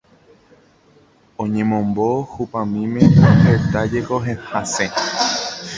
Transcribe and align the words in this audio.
Oñemombo 1.43 2.07
hupamíme 2.33 3.01
ha 3.21 3.29
hetájeko 3.51 4.15
hasẽ. 4.49 4.85